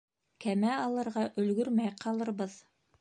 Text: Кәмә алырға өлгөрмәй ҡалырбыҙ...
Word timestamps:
Кәмә 0.45 0.71
алырға 0.85 1.27
өлгөрмәй 1.43 1.93
ҡалырбыҙ... 2.07 2.57